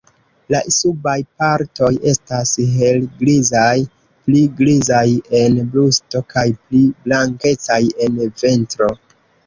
La 0.53 0.59
subaj 0.75 1.13
partoj 1.41 1.89
estas 2.13 2.55
helgrizaj, 2.79 3.75
pli 4.25 4.43
grizaj 4.63 5.05
en 5.43 5.63
brusto 5.77 6.27
kaj 6.35 6.49
pli 6.59 6.85
blankecaj 7.09 7.83
en 8.09 8.23
ventro. 8.45 8.95